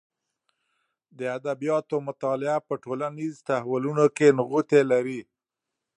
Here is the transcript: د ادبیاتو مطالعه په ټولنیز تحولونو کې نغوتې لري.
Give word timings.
د 1.17 1.19
ادبیاتو 1.37 1.95
مطالعه 2.07 2.57
په 2.67 2.73
ټولنیز 2.83 3.33
تحولونو 3.47 4.05
کې 4.15 4.27
نغوتې 4.37 4.81
لري. 4.91 5.21